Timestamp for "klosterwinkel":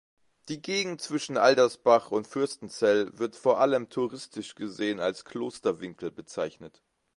5.25-6.09